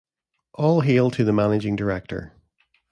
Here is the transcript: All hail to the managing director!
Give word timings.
All 0.55 0.81
hail 0.81 1.11
to 1.11 1.23
the 1.23 1.31
managing 1.31 1.75
director! 1.75 2.33